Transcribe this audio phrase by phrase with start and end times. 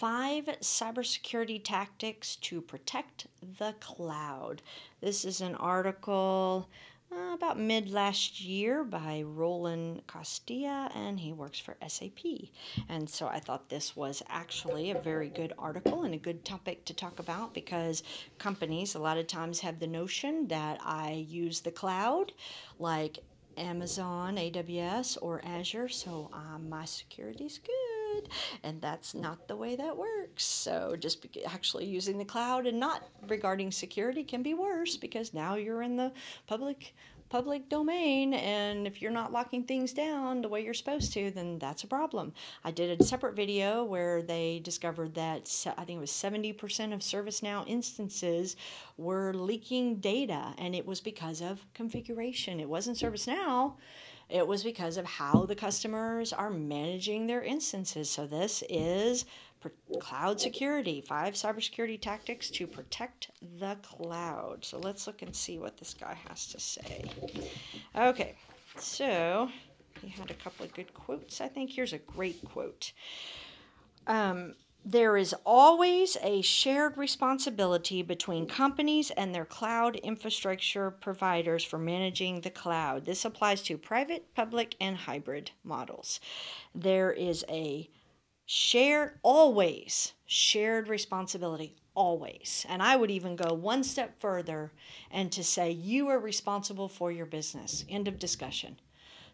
[0.00, 3.26] Five cybersecurity tactics to protect
[3.58, 4.62] the cloud.
[5.02, 6.70] This is an article
[7.12, 12.48] uh, about mid last year by Roland Costea, and he works for SAP.
[12.88, 16.86] And so I thought this was actually a very good article and a good topic
[16.86, 18.02] to talk about because
[18.38, 22.32] companies a lot of times have the notion that I use the cloud,
[22.78, 23.18] like
[23.58, 27.89] Amazon, AWS, or Azure, so um, my is good.
[28.62, 30.44] And that's not the way that works.
[30.44, 35.54] So just actually using the cloud and not regarding security can be worse because now
[35.54, 36.12] you're in the
[36.46, 36.94] public
[37.30, 41.58] public domain and if you're not locking things down the way you're supposed to then
[41.60, 42.32] that's a problem.
[42.64, 45.48] I did a separate video where they discovered that
[45.78, 48.56] i think it was 70% of servicenow instances
[48.96, 52.58] were leaking data and it was because of configuration.
[52.58, 53.74] It wasn't servicenow
[54.30, 58.10] it was because of how the customers are managing their instances.
[58.10, 59.26] So, this is
[60.00, 64.64] cloud security five cybersecurity tactics to protect the cloud.
[64.64, 67.04] So, let's look and see what this guy has to say.
[67.96, 68.34] Okay,
[68.76, 69.48] so
[70.02, 71.40] he had a couple of good quotes.
[71.40, 72.92] I think here's a great quote.
[74.06, 81.78] Um, there is always a shared responsibility between companies and their cloud infrastructure providers for
[81.78, 83.04] managing the cloud.
[83.04, 86.18] This applies to private, public, and hybrid models.
[86.74, 87.90] There is a
[88.46, 92.64] shared, always shared responsibility, always.
[92.68, 94.72] And I would even go one step further
[95.10, 97.84] and to say you are responsible for your business.
[97.88, 98.78] End of discussion.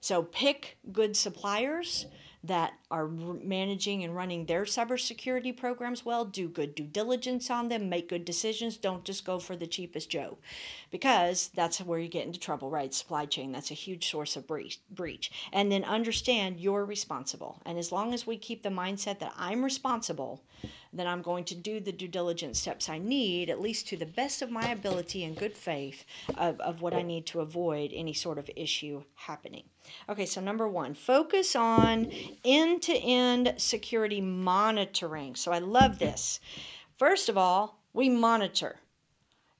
[0.00, 2.06] So pick good suppliers
[2.46, 7.88] that are managing and running their cybersecurity programs well, do good due diligence on them,
[7.88, 8.76] make good decisions.
[8.76, 10.38] Don't just go for the cheapest Joe
[10.90, 12.92] because that's where you get into trouble, right?
[12.92, 15.30] Supply chain, that's a huge source of breach.
[15.52, 17.60] And then understand you're responsible.
[17.66, 20.42] And as long as we keep the mindset that I'm responsible,
[20.98, 24.06] then I'm going to do the due diligence steps I need, at least to the
[24.06, 26.04] best of my ability and good faith,
[26.36, 29.64] of, of what I need to avoid any sort of issue happening.
[30.08, 32.10] Okay, so number one, focus on
[32.44, 35.34] end to end security monitoring.
[35.34, 36.40] So I love this.
[36.98, 38.76] First of all, we monitor.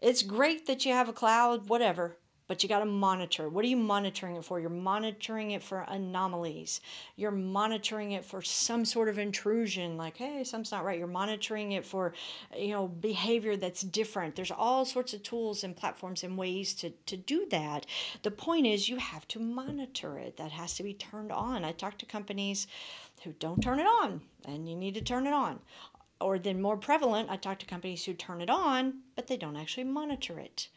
[0.01, 2.19] It's great that you have a cloud, whatever,
[2.49, 3.49] but you got to monitor.
[3.49, 4.61] What are you monitoring it for?
[4.61, 6.81] You're monitoring it for anomalies.
[7.17, 10.99] You're monitoring it for some sort of intrusion, like, hey, something's not right.
[10.99, 12.13] You're monitoring it for,
[12.57, 14.37] you know, behavior that's different.
[14.37, 17.87] There's all sorts of tools and platforms and ways to, to do that.
[18.23, 20.37] The point is, you have to monitor it.
[20.37, 21.65] That has to be turned on.
[21.65, 22.67] I talk to companies
[23.25, 25.59] who don't turn it on, and you need to turn it on
[26.21, 29.57] or then more prevalent, I talk to companies who turn it on, but they don't
[29.57, 30.69] actually monitor it.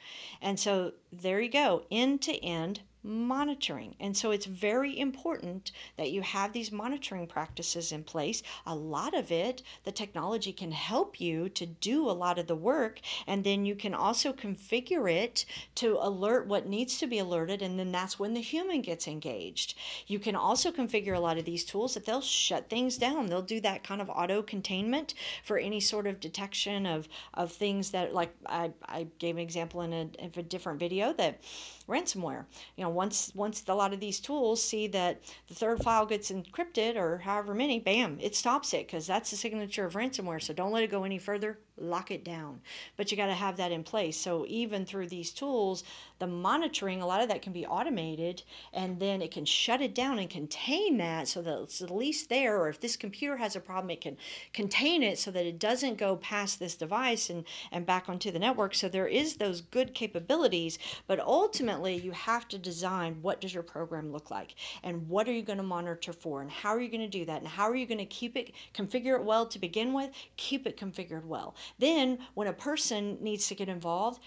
[0.42, 3.96] And so there you go, end to end monitoring.
[4.00, 8.44] And so it's very important that you have these monitoring practices in place.
[8.66, 12.56] A lot of it, the technology can help you to do a lot of the
[12.56, 15.46] work, and then you can also configure it
[15.76, 19.76] to alert what needs to be alerted, and then that's when the human gets engaged.
[20.08, 23.28] You can also configure a lot of these tools that they'll shut things down.
[23.28, 27.92] They'll do that kind of auto containment for any sort of detection of, of things
[27.92, 31.42] that, like I, I gave an example in a, in a different video that
[31.88, 32.46] ransomware.
[32.76, 36.32] You know, once once a lot of these tools see that the third file gets
[36.32, 40.42] encrypted or however many, bam, it stops it because that's the signature of ransomware.
[40.42, 42.62] So don't let it go any further lock it down.
[42.97, 44.17] But you got to have that in place.
[44.17, 45.84] So even through these tools,
[46.19, 49.95] the monitoring, a lot of that can be automated and then it can shut it
[49.95, 52.59] down and contain that so that it's at least there.
[52.59, 54.17] Or if this computer has a problem, it can
[54.53, 58.40] contain it so that it doesn't go past this device and, and back onto the
[58.40, 58.75] network.
[58.75, 63.63] So there is those good capabilities, but ultimately you have to design what does your
[63.63, 66.90] program look like and what are you going to monitor for and how are you
[66.90, 69.46] going to do that and how are you going to keep it configure it well
[69.46, 71.56] to begin with, keep it configured well.
[71.78, 74.22] Then, when a person needs to get involved,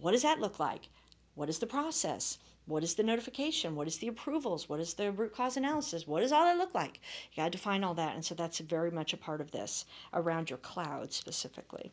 [0.00, 0.88] what does that look like?
[1.34, 2.38] What is the process?
[2.66, 3.76] What is the notification?
[3.76, 4.68] What is the approvals?
[4.68, 6.06] What is the root cause analysis?
[6.06, 7.00] What does all that look like?
[7.30, 8.14] You got to define all that.
[8.14, 11.92] And so that's very much a part of this around your cloud specifically.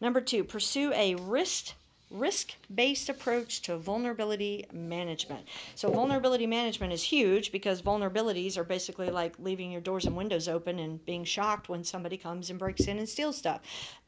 [0.00, 1.74] Number two, pursue a risk
[2.12, 5.46] risk based approach to vulnerability management.
[5.74, 10.48] So, vulnerability management is huge because vulnerabilities are basically like leaving your doors and windows
[10.48, 13.60] open and being shocked when somebody comes and breaks in and steals stuff.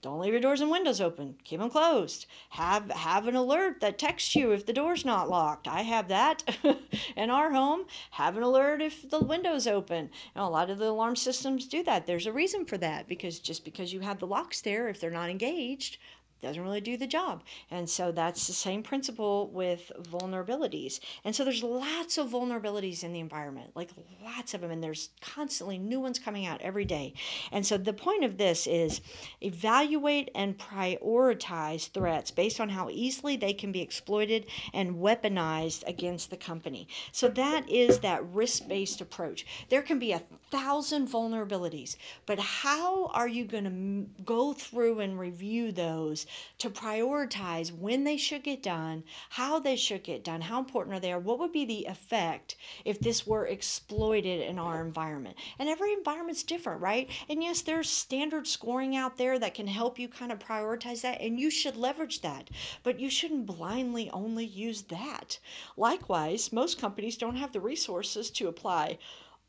[0.02, 1.36] Don't leave your doors and windows open.
[1.44, 2.26] Keep them closed.
[2.50, 5.66] Have have an alert that texts you if the door's not locked.
[5.66, 6.42] I have that
[7.16, 7.86] in our home.
[8.10, 10.10] Have an alert if the window's open.
[10.34, 12.06] You know, a lot of the alarm systems do that.
[12.06, 15.10] There's a reason for that because just because you have the locks there, if they're
[15.10, 15.96] not engaged,
[16.44, 17.42] doesn't really do the job.
[17.70, 21.00] And so that's the same principle with vulnerabilities.
[21.24, 23.90] And so there's lots of vulnerabilities in the environment, like
[24.22, 27.14] lots of them, and there's constantly new ones coming out every day.
[27.50, 29.00] And so the point of this is
[29.40, 36.30] evaluate and prioritize threats based on how easily they can be exploited and weaponized against
[36.30, 36.88] the company.
[37.12, 39.46] So that is that risk based approach.
[39.70, 41.96] There can be a thousand vulnerabilities,
[42.26, 46.26] but how are you going to go through and review those
[46.58, 51.00] to prioritize when they should get done, how they should get done, how important are
[51.00, 55.36] they, or what would be the effect if this were exploited in our environment?
[55.58, 57.10] And every environment's different, right?
[57.28, 61.20] And yes, there's standard scoring out there that can help you kind of prioritize that,
[61.20, 62.50] and you should leverage that,
[62.82, 65.38] but you shouldn't blindly only use that.
[65.76, 68.98] Likewise, most companies don't have the resources to apply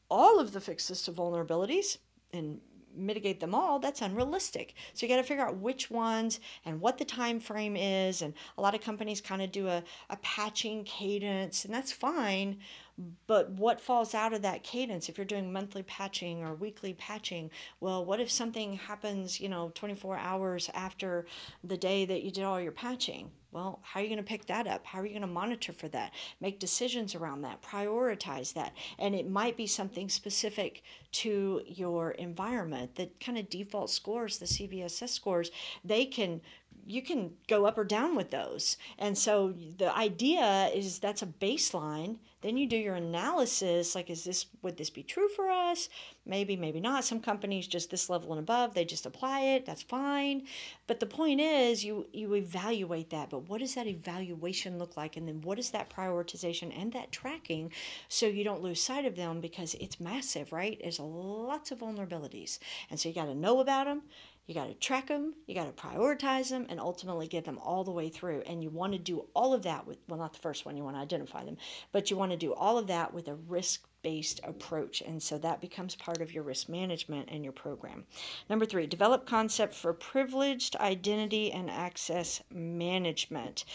[0.10, 1.98] all of the fixes to vulnerabilities
[2.32, 2.62] and
[2.96, 4.74] mitigate them all that's unrealistic.
[4.94, 8.34] So you got to figure out which ones and what the time frame is and
[8.58, 12.58] a lot of companies kind of do a, a patching cadence and that's fine
[13.28, 17.50] but what falls out of that cadence if you're doing monthly patching or weekly patching
[17.80, 21.26] well what if something happens you know 24 hours after
[21.64, 24.48] the day that you did all your patching well, how are you going to pick
[24.48, 24.86] that up?
[24.86, 26.12] How are you going to monitor for that?
[26.42, 28.74] Make decisions around that, prioritize that.
[29.00, 30.84] And it might be something specific
[31.14, 32.96] to your environment.
[32.96, 35.52] The kind of default scores, the CVSS scores,
[35.86, 36.42] they can
[36.86, 38.78] you can go up or down with those.
[39.00, 42.18] And so the idea is that's a baseline.
[42.42, 45.90] Then you do your analysis like is this would this be true for us?
[46.28, 47.04] Maybe, maybe not.
[47.04, 49.66] Some companies just this level and above, they just apply it.
[49.66, 50.44] That's fine.
[50.86, 53.32] But the point is you you evaluate that.
[53.32, 55.18] But what does that evaluation look like?
[55.18, 57.72] And then what is that prioritization and that tracking
[58.10, 60.80] so you don't lose sight of them because it's massive, right?
[60.80, 62.60] There's lots of vulnerabilities.
[62.92, 64.04] And so you got to know about them
[64.48, 67.84] you got to track them, you got to prioritize them, and ultimately get them all
[67.84, 68.44] the way through.
[68.46, 70.84] And you want to do all of that with, well, not the first one, you
[70.84, 71.58] want to identify them,
[71.92, 75.02] but you want to do all of that with a risk based approach.
[75.02, 78.06] And so that becomes part of your risk management and your program.
[78.50, 83.66] Number three, develop concept for privileged identity and access management,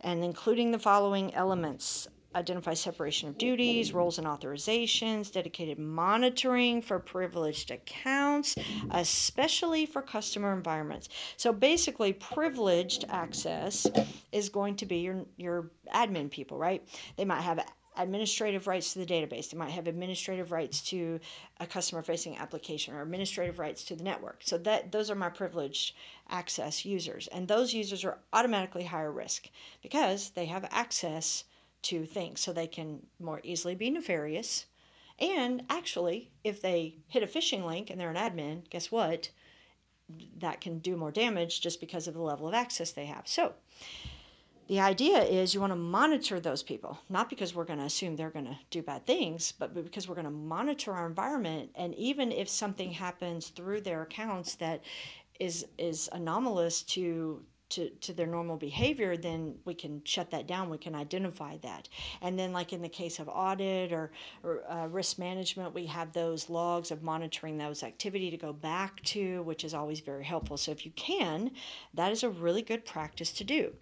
[0.00, 6.98] and including the following elements identify separation of duties, roles and authorizations, dedicated monitoring for
[6.98, 8.56] privileged accounts,
[8.92, 11.08] especially for customer environments.
[11.36, 13.86] So basically, privileged access
[14.32, 16.86] is going to be your, your admin people, right?
[17.16, 17.64] They might have
[17.96, 19.50] administrative rights to the database.
[19.50, 21.20] They might have administrative rights to
[21.58, 24.40] a customer facing application or administrative rights to the network.
[24.44, 25.94] So that those are my privileged
[26.28, 27.26] access users.
[27.28, 29.48] And those users are automatically higher risk
[29.82, 31.44] because they have access
[31.82, 34.66] to things so they can more easily be nefarious.
[35.18, 39.30] And actually, if they hit a phishing link and they're an admin, guess what?
[40.38, 43.28] That can do more damage just because of the level of access they have.
[43.28, 43.54] So,
[44.70, 48.14] the idea is you want to monitor those people, not because we're going to assume
[48.14, 51.70] they're going to do bad things, but because we're going to monitor our environment.
[51.74, 54.82] And even if something happens through their accounts that
[55.40, 60.70] is is anomalous to to, to their normal behavior, then we can shut that down.
[60.70, 61.88] We can identify that.
[62.20, 64.12] And then, like in the case of audit or,
[64.42, 69.02] or uh, risk management, we have those logs of monitoring those activity to go back
[69.04, 70.56] to, which is always very helpful.
[70.56, 71.50] So, if you can,
[71.94, 73.72] that is a really good practice to do.